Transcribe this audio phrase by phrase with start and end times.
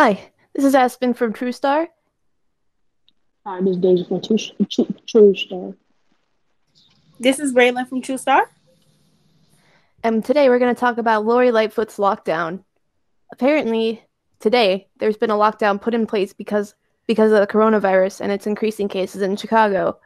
[0.00, 1.88] Hi, this is Aspen from True Star.
[3.44, 4.38] Hi, this is Daisy from True,
[4.70, 5.74] True, True Star.
[7.18, 8.48] This is Braylon from True Star.
[10.04, 12.62] And um, today we're going to talk about Lori Lightfoot's lockdown.
[13.32, 14.00] Apparently,
[14.38, 16.76] today there's been a lockdown put in place because
[17.08, 19.98] because of the coronavirus and its increasing cases in Chicago.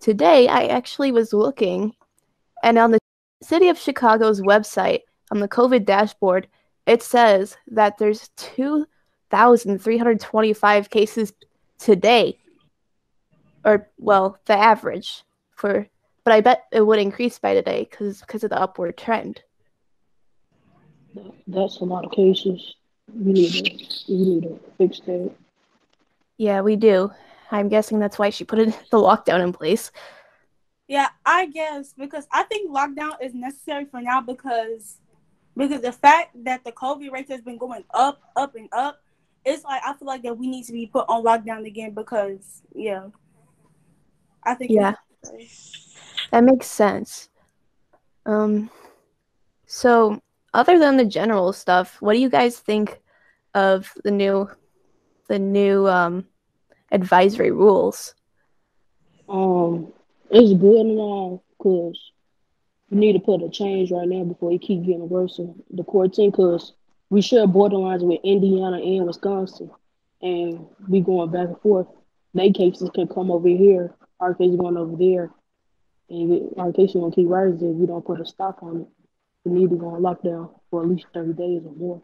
[0.00, 1.94] Today, I actually was looking,
[2.64, 2.98] and on the
[3.40, 6.48] City of Chicago's website, on the COVID dashboard,
[6.86, 8.28] it says that there's
[9.32, 11.32] 2,325 cases
[11.78, 12.38] today.
[13.64, 15.22] Or, well, the average
[15.54, 15.86] for,
[16.24, 19.42] but I bet it would increase by today because because of the upward trend.
[21.46, 22.74] That's a lot of cases.
[23.14, 25.30] We need to, we need to fix that.
[26.36, 27.10] Yeah, we do.
[27.50, 29.90] I'm guessing that's why she put it, the lockdown in place.
[30.88, 34.98] Yeah, I guess because I think lockdown is necessary for now because
[35.56, 39.00] because the fact that the COVID rate has been going up, up and up,
[39.44, 42.62] it's like I feel like that we need to be put on lockdown again because
[42.74, 43.08] yeah,
[44.44, 44.94] I think yeah,
[46.30, 47.28] that makes sense.
[48.24, 48.70] Um,
[49.66, 50.20] so
[50.54, 53.00] other than the general stuff, what do you guys think
[53.54, 54.48] of the new
[55.28, 56.26] the new um
[56.90, 58.14] advisory rules?
[59.28, 59.92] Um,
[60.30, 62.12] it's good and all because
[62.90, 65.40] we need to put a change right now before it keep getting worse.
[65.70, 66.74] The quarantine, because
[67.12, 69.70] we share borderlines with Indiana and Wisconsin,
[70.22, 71.86] and we going back and forth.
[72.32, 75.30] They cases can come over here, our cases going over there,
[76.08, 78.86] and our cases gonna keep rising if we don't put a stop on it.
[79.44, 82.02] We need to go on lockdown for at least thirty days or more.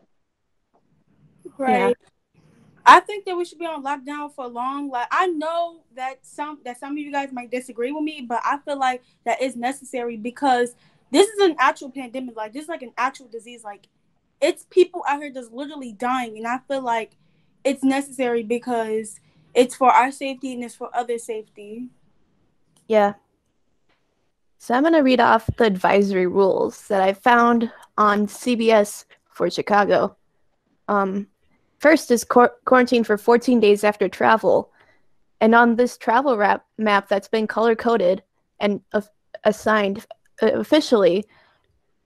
[1.57, 1.97] Right.
[2.35, 2.41] Yeah.
[2.85, 4.91] I think that we should be on lockdown for a long.
[4.91, 8.43] Like I know that some that some of you guys might disagree with me, but
[8.45, 10.75] I feel like that is necessary because
[11.11, 12.37] this is an actual pandemic.
[12.37, 13.65] Like this is like an actual disease.
[13.65, 13.89] Like
[14.41, 17.17] it's people out here just literally dying, and I feel like
[17.65, 19.21] it's necessary because
[19.55, 21.89] it's for our safety and it's for other safety.
[22.87, 23.15] Yeah.
[24.59, 30.17] So I'm gonna read off the advisory rules that I found on CBS for Chicago.
[30.89, 31.29] Um,
[31.79, 34.73] First is qu- quarantine for 14 days after travel.
[35.41, 38.23] And on this travel rap- map that's been color coded
[38.59, 38.81] and
[39.45, 40.05] assigned
[40.43, 41.25] uh, officially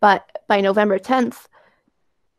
[0.00, 1.47] by, by November 10th,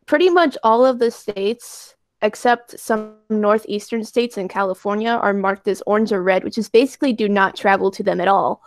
[0.06, 5.84] pretty much all of the states except some northeastern states in California are marked as
[5.86, 8.62] orange or red, which is basically do not travel to them at all.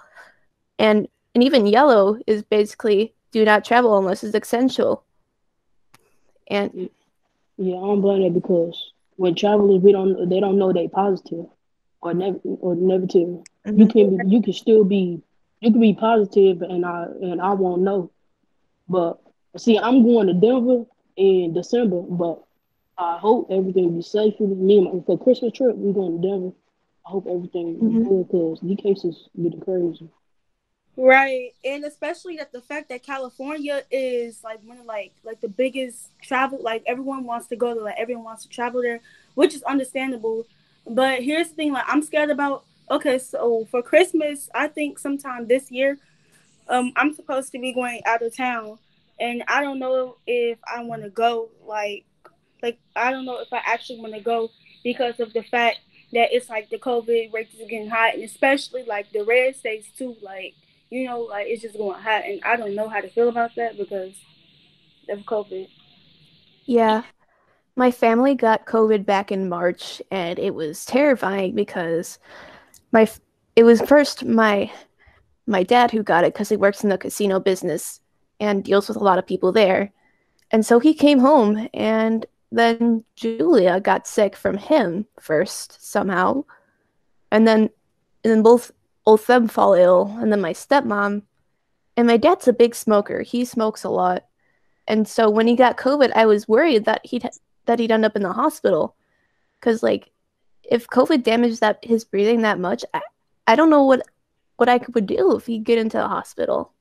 [0.79, 5.05] And and even yellow is basically do not travel unless it's essential.
[6.49, 6.91] And
[7.57, 11.47] yeah, I don't blame it because when travelers we don't they don't know they positive
[12.03, 13.29] or never or negative.
[13.67, 13.81] Mm-hmm.
[13.81, 15.23] You can be, you can still be
[15.61, 18.11] you can be positive and I and I won't know.
[18.87, 19.19] But
[19.57, 20.85] see, I'm going to Denver
[21.17, 22.43] in December, but
[22.99, 25.03] I hope everything will be safe for me.
[25.07, 26.53] For Christmas trip, we're going to Denver.
[27.07, 28.03] I hope everything mm-hmm.
[28.03, 30.09] is good because these cases getting crazy.
[30.99, 35.49] Right, and especially that the fact that California is like one of like like the
[35.49, 39.01] biggest travel, like everyone wants to go there, like everyone wants to travel there,
[39.35, 40.47] which is understandable.
[40.87, 42.65] But here's the thing, like I'm scared about.
[42.91, 45.99] Okay, so for Christmas, I think sometime this year,
[46.69, 48.79] um, I'm supposed to be going out of town,
[49.19, 51.51] and I don't know if I want to go.
[51.65, 52.05] Like,
[52.63, 54.51] like I don't know if I actually want to go
[54.85, 55.79] because of the fact
[56.13, 59.89] that it's like the COVID rates are getting high, and especially like the red states
[59.97, 60.55] too, like
[60.91, 63.55] you know, like it's just going hot, and I don't know how to feel about
[63.57, 64.15] that because
[65.09, 65.69] of COVID.
[66.65, 67.03] Yeah,
[67.77, 72.19] my family got COVID back in March, and it was terrifying because
[72.93, 73.09] my
[73.57, 74.71] it was first my
[75.47, 78.01] my dad who got it because he works in the casino business
[78.41, 79.93] and deals with a lot of people there,
[80.51, 86.45] and so he came home, and then Julia got sick from him first somehow,
[87.31, 87.71] and then
[88.25, 88.73] and then both
[89.05, 91.23] both them fall ill, and then my stepmom.
[91.97, 93.23] And my dad's a big smoker.
[93.23, 94.27] He smokes a lot.
[94.87, 97.27] And so when he got COVID, I was worried that he'd
[97.67, 98.95] that he'd end up in the hospital.
[99.61, 100.11] Cause like
[100.63, 103.01] if COVID damaged that his breathing that much, I,
[103.47, 104.03] I don't know what
[104.57, 106.73] what I would do if he'd get into the hospital.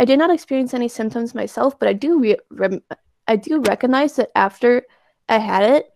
[0.00, 2.80] I did not experience any symptoms myself, but I do re- re-
[3.28, 4.82] I do recognize that after
[5.28, 5.92] I had it,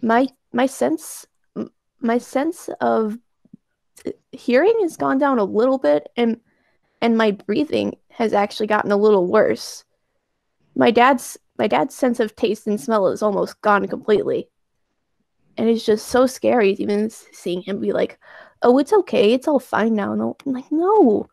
[0.00, 1.26] my my sense
[2.00, 3.18] my sense of
[4.30, 6.40] hearing has gone down a little bit and
[7.02, 9.84] and my breathing has actually gotten a little worse.
[10.76, 14.48] My dad's my dad's sense of taste and smell is almost gone completely.
[15.56, 18.20] And it's just so scary even seeing him be like,
[18.62, 19.32] "Oh, it's okay.
[19.32, 21.26] It's all fine now." And I'm like, "No.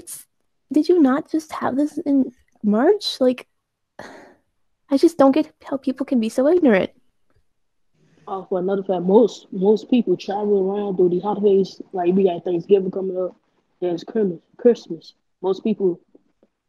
[0.00, 0.26] It's
[0.72, 2.32] did you not just have this in
[2.62, 3.20] March?
[3.20, 3.46] Like
[4.90, 6.90] I just don't get how people can be so ignorant.
[8.26, 11.82] Uh, for another fact, most most people travel around through the holidays.
[11.92, 13.36] Like we got Thanksgiving coming up,
[13.80, 14.40] there's Christmas.
[14.56, 15.12] Christmas.
[15.42, 16.00] Most people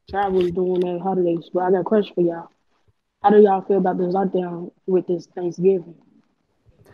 [0.10, 1.50] travel during the holidays.
[1.54, 2.50] But I got a question for y'all.
[3.24, 5.96] How do y'all feel about this lockdown with this Thanksgiving?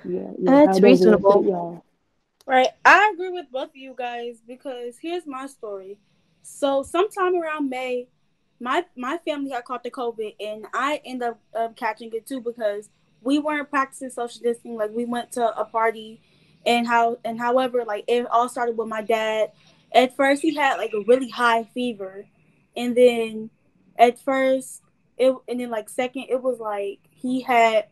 [0.03, 0.65] Yeah, yeah.
[0.65, 1.43] that's reasonable.
[1.45, 1.83] Y'all?
[2.45, 5.97] Right, I agree with both of you guys because here's my story.
[6.47, 8.07] So sometime around May,
[8.59, 12.41] my my family had caught the COVID and I ended up um, catching it too
[12.41, 12.89] because
[13.21, 14.75] we weren't practicing social distancing.
[14.75, 16.21] Like we went to a party
[16.65, 19.51] and how and however like it all started with my dad.
[19.93, 22.25] At first he had like a really high fever
[22.75, 23.49] and then
[23.99, 24.81] at first
[25.17, 27.87] it and then like second it was like he had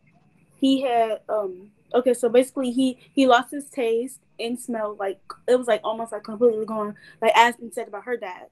[0.56, 5.56] he had um okay so basically he he lost his taste and smell like it
[5.56, 8.48] was like almost like completely gone like Aspen said about her dad.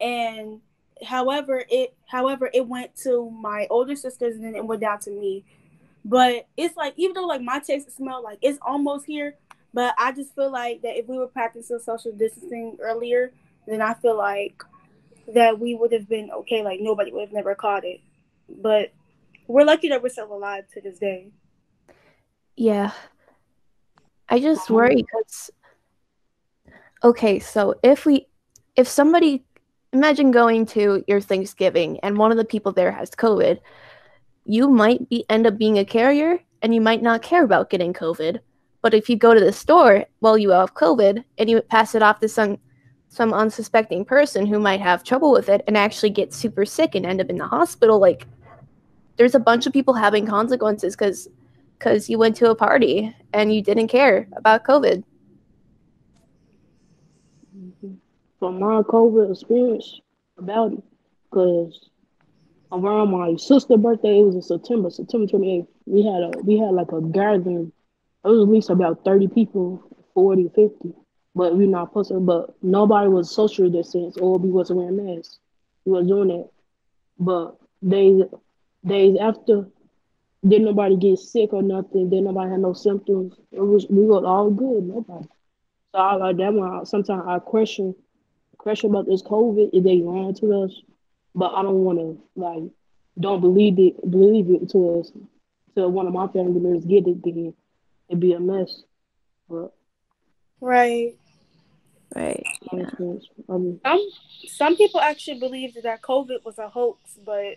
[0.00, 0.60] And
[1.04, 5.10] however it however it went to my older sisters and then it went down to
[5.10, 5.44] me.
[6.04, 9.36] But it's like even though like my taste smell like it's almost here
[9.74, 13.32] but I just feel like that if we were practicing social distancing earlier
[13.66, 14.62] then I feel like
[15.34, 18.00] that we would have been okay like nobody would have never caught it.
[18.48, 18.92] But
[19.46, 21.28] we're lucky that we're still alive to this day.
[22.56, 22.92] Yeah
[24.28, 24.74] I just uh-huh.
[24.74, 25.50] worry because
[27.04, 28.26] okay, so if we
[28.76, 29.44] if somebody
[29.92, 33.58] imagine going to your Thanksgiving and one of the people there has COVID,
[34.44, 37.92] you might be end up being a carrier and you might not care about getting
[37.92, 38.38] COVID.
[38.80, 42.02] But if you go to the store while you have COVID and you pass it
[42.02, 42.58] off to some
[43.08, 47.04] some unsuspecting person who might have trouble with it and actually get super sick and
[47.04, 48.26] end up in the hospital, like
[49.18, 51.28] there's a bunch of people having consequences because
[51.82, 55.02] because you went to a party and you didn't care about COVID.
[58.38, 60.00] From my COVID experience
[60.38, 60.82] about it,
[61.28, 61.90] because
[62.70, 65.66] around my sister's birthday, it was in September, September 28th.
[65.86, 67.72] We had a we had like a gathering.
[68.24, 69.82] It was at least about 30 people,
[70.14, 70.94] 40, 50.
[71.34, 75.38] But we not supposed but nobody was social distance or we wasn't wearing masks.
[75.84, 76.48] We was doing that.
[77.18, 77.56] But
[77.86, 78.22] days
[78.84, 79.66] days after
[80.46, 82.10] didn't nobody get sick or nothing.
[82.10, 83.34] Didn't nobody have no symptoms.
[83.52, 84.84] It was we were all good.
[84.84, 85.28] Nobody.
[85.92, 86.84] So I like that one.
[86.84, 87.94] Sometimes I question
[88.58, 89.70] question about this COVID.
[89.72, 90.82] Is they lying to us?
[91.34, 92.64] But I don't want to like
[93.20, 94.10] don't believe it.
[94.10, 95.12] Believe it to us.
[95.74, 97.54] So one of my family members get it, then
[98.08, 98.82] it'd be a mess.
[99.48, 99.72] But
[100.60, 101.14] right.
[102.14, 102.44] Right.
[102.72, 102.90] Yeah.
[103.48, 104.08] Um, some
[104.48, 107.56] some people actually believed that COVID was a hoax, but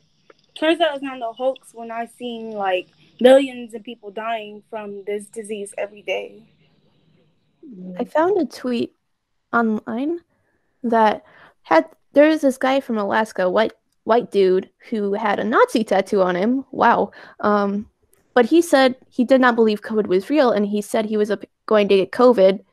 [0.55, 2.87] turns out it's not no hoax when I seen like
[3.19, 6.43] millions of people dying from this disease every day.
[7.99, 8.93] I found a tweet
[9.53, 10.19] online
[10.83, 11.23] that
[11.63, 13.73] had there was this guy from Alaska, white
[14.03, 16.65] white dude who had a Nazi tattoo on him.
[16.71, 17.11] Wow.
[17.39, 17.89] Um,
[18.33, 21.31] but he said he did not believe COVID was real, and he said he was
[21.65, 22.63] going to get COVID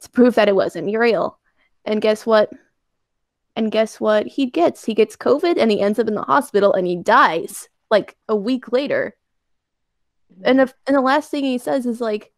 [0.00, 1.38] to prove that it wasn't real.
[1.84, 2.50] And guess what?
[3.54, 4.84] And guess what he gets?
[4.84, 8.36] He gets COVID and he ends up in the hospital and he dies like a
[8.36, 9.14] week later.
[10.42, 12.32] And the, and the last thing he says is like,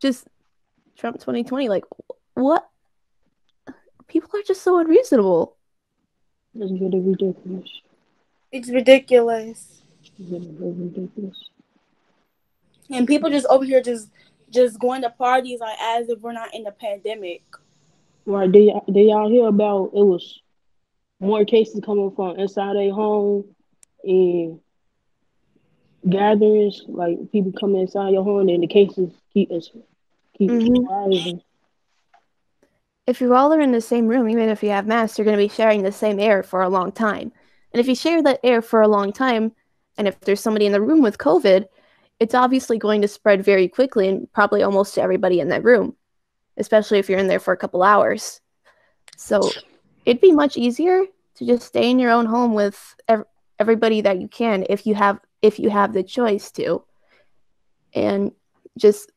[0.00, 0.26] just
[0.96, 1.68] Trump 2020.
[1.68, 1.84] Like,
[2.34, 2.68] what?
[4.08, 5.56] People are just so unreasonable.
[6.54, 7.70] It's really ridiculous.
[8.52, 9.82] It's ridiculous.
[10.02, 11.50] It's really ridiculous.
[12.90, 14.08] And people just over here just
[14.50, 17.42] just going to parties like as if we're not in a pandemic.
[18.26, 18.50] Right.
[18.50, 20.40] They they y'all hear about it was
[21.20, 23.54] more cases coming from inside a home
[24.02, 24.60] and
[26.08, 29.70] gatherings, like people coming inside your home and the cases keep us
[30.36, 30.84] keep mm-hmm.
[30.84, 31.40] rising.
[33.06, 35.36] If you all are in the same room, even if you have masks, you're going
[35.36, 37.32] to be sharing the same air for a long time.
[37.72, 39.52] And if you share that air for a long time,
[39.96, 41.66] and if there's somebody in the room with COVID,
[42.18, 45.94] it's obviously going to spread very quickly and probably almost to everybody in that room
[46.56, 48.40] especially if you're in there for a couple hours.
[49.16, 49.50] So
[50.04, 51.04] it'd be much easier
[51.36, 53.24] to just stay in your own home with ev-
[53.58, 56.82] everybody that you can if you have if you have the choice to.
[57.94, 58.32] And
[58.78, 59.12] just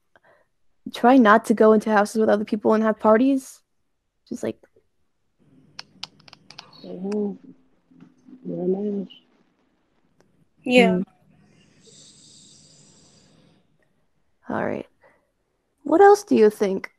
[0.93, 3.61] try not to go into houses with other people and have parties.
[4.27, 4.57] Just like.
[10.63, 10.91] Yeah.
[10.91, 11.03] Mm.
[14.49, 14.87] All right.
[15.83, 16.91] What else do you think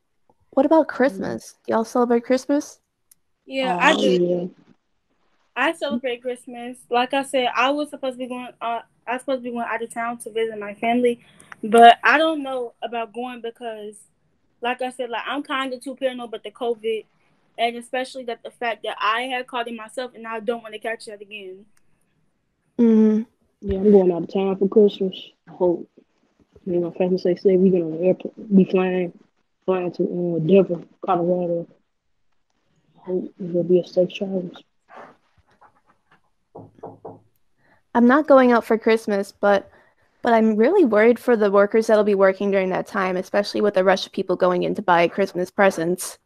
[0.51, 1.55] what about Christmas?
[1.67, 2.81] Do y'all celebrate Christmas?
[3.47, 4.55] Yeah, I do.
[5.57, 6.79] I celebrate Christmas.
[6.89, 8.49] Like I said, I was supposed to be going.
[8.61, 11.21] Uh, I was supposed to be going out of town to visit my family,
[11.63, 13.97] but I don't know about going because,
[14.61, 17.05] like I said, like I'm kind of too paranoid about the COVID,
[17.59, 20.75] and especially that the fact that I had caught it myself and I don't want
[20.75, 21.67] to catch that again.
[22.79, 23.23] Hmm.
[23.61, 25.15] Yeah, I'm going out of town for Christmas.
[25.47, 25.87] I hope
[26.65, 27.61] me and my family stay safe.
[27.61, 28.35] We get on the airport.
[28.39, 29.13] We flying,
[29.71, 31.69] flying to uh, Denver, Colorado.
[32.97, 34.51] I hope it'll be a safe travel.
[37.95, 39.71] I'm not going out for Christmas, but
[40.23, 43.75] but I'm really worried for the workers that'll be working during that time, especially with
[43.75, 46.19] the rush of people going in to buy Christmas presents.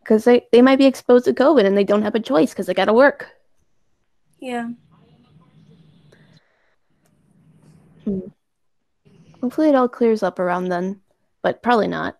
[0.00, 2.66] Because they, they might be exposed to COVID and they don't have a choice because
[2.66, 3.28] they gotta work.
[4.40, 4.70] Yeah.
[8.04, 8.20] Hmm.
[9.40, 11.00] Hopefully it all clears up around then,
[11.42, 12.18] but probably not.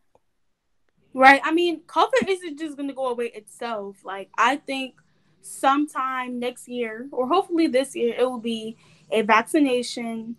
[1.13, 1.41] Right.
[1.45, 4.05] I mean, COVID isn't just gonna go away itself.
[4.05, 4.95] Like I think
[5.43, 8.77] sometime next year, or hopefully this year, it will be
[9.11, 10.37] a vaccination.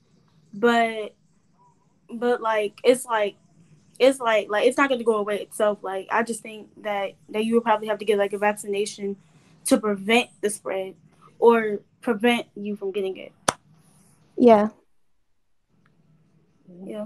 [0.54, 1.16] But
[2.10, 3.36] but like it's like
[4.00, 5.80] it's like like it's not gonna go away itself.
[5.82, 9.18] Like I just think that that you would probably have to get like a vaccination
[9.66, 10.96] to prevent the spread
[11.38, 13.32] or prevent you from getting it.
[14.38, 14.70] Yeah.
[16.86, 17.06] Yeah.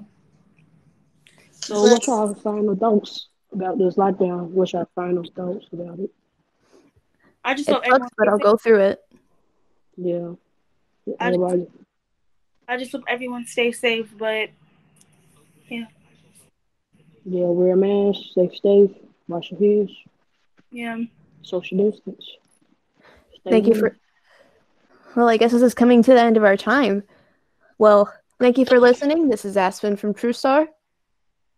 [1.52, 4.50] So what's our final thoughts about this lockdown?
[4.50, 6.12] What's our final thoughts about it?
[7.44, 9.00] I just hope everyone but I'll go through it.
[9.98, 10.34] Yeah.
[11.20, 11.70] I just-
[12.68, 14.50] I just hope everyone stays safe, but
[15.70, 15.86] Yeah,
[17.24, 18.92] Yeah, wear a mask, stay safe,
[19.28, 19.92] wash your hands,
[20.72, 20.98] yeah.
[21.42, 22.24] social distance.
[23.42, 23.80] Stay Thank you home.
[23.82, 23.98] for.
[25.16, 27.04] Well, I guess this is coming to the end of our time.
[27.80, 29.30] Well, thank you for listening.
[29.30, 30.68] This is Aspen from True Star.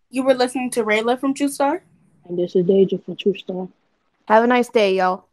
[0.10, 1.84] You were listening to Rayla from True Star?
[2.28, 3.68] And this is Deja from True Star.
[4.28, 5.27] Have a nice day, y'all.